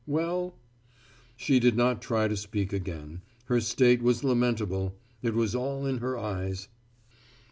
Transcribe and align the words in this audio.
Well?" 0.07 0.55
She 1.37 1.59
did 1.59 1.77
not 1.77 2.01
try 2.01 2.23
again 2.23 2.35
to 2.35 2.41
speak. 2.41 2.89
Her 3.45 3.61
state 3.61 4.01
was 4.01 4.23
lamentable: 4.23 4.95
it 5.21 5.35
was 5.35 5.53
all 5.53 5.85
in 5.85 5.99
her 5.99 6.17
eyes. 6.17 6.69